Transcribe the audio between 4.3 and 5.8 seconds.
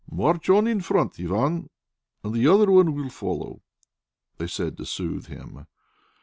they said to soothe him.